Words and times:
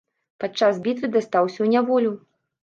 Падчас 0.43 0.79
бітвы 0.87 1.09
дастаўся 1.17 1.55
ў 1.61 1.67
няволю. 1.75 2.11